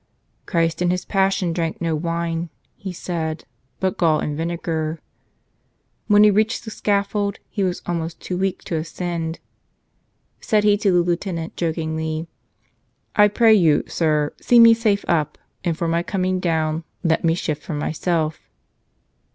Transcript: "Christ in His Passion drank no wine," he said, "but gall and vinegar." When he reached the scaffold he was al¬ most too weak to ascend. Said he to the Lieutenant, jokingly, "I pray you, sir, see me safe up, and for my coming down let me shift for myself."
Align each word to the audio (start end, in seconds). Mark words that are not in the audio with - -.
"Christ 0.47 0.81
in 0.81 0.89
His 0.89 1.05
Passion 1.05 1.53
drank 1.53 1.79
no 1.79 1.95
wine," 1.95 2.49
he 2.75 2.91
said, 2.91 3.45
"but 3.79 3.99
gall 3.99 4.17
and 4.19 4.35
vinegar." 4.35 4.99
When 6.07 6.23
he 6.23 6.31
reached 6.31 6.65
the 6.65 6.71
scaffold 6.71 7.37
he 7.51 7.63
was 7.63 7.81
al¬ 7.81 7.95
most 7.99 8.19
too 8.19 8.35
weak 8.35 8.63
to 8.63 8.77
ascend. 8.77 9.39
Said 10.39 10.63
he 10.63 10.75
to 10.77 10.91
the 10.91 11.01
Lieutenant, 11.01 11.55
jokingly, 11.55 12.25
"I 13.15 13.27
pray 13.27 13.53
you, 13.53 13.83
sir, 13.85 14.33
see 14.41 14.59
me 14.59 14.73
safe 14.73 15.05
up, 15.07 15.37
and 15.63 15.77
for 15.77 15.87
my 15.87 16.01
coming 16.01 16.39
down 16.39 16.83
let 17.03 17.23
me 17.23 17.35
shift 17.35 17.61
for 17.61 17.75
myself." 17.75 18.49